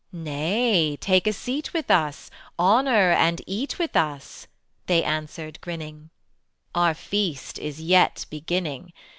[0.11, 4.47] "Nay, take a seat with us, Honor and eat with us,"
[4.87, 6.09] They answered grinning:
[6.73, 8.93] "Our feast is but beginning.